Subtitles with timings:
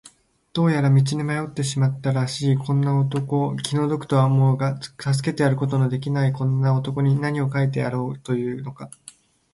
[0.53, 8.89] どうやら道に迷ってしまったらしいこんな男、気の毒とは思うが助けてやることのできないこんな男に、なにを書いてやろうというのか。